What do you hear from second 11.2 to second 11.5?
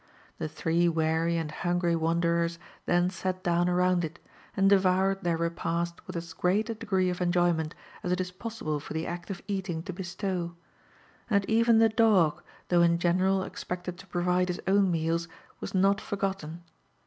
and